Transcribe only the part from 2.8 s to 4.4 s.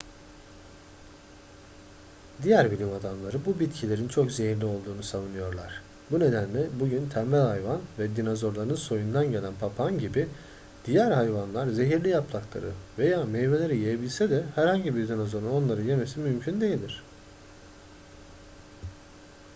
adamları bu bitkilerin çok